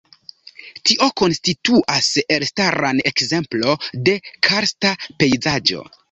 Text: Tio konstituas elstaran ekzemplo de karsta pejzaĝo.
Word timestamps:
Tio 0.91 1.07
konstituas 1.21 2.07
elstaran 2.37 3.01
ekzemplo 3.11 3.75
de 4.09 4.15
karsta 4.49 4.95
pejzaĝo. 5.21 5.85